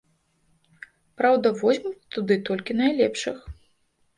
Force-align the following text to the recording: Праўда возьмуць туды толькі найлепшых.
Праўда 1.21 1.47
возьмуць 1.61 2.07
туды 2.17 2.39
толькі 2.49 2.77
найлепшых. 2.81 3.37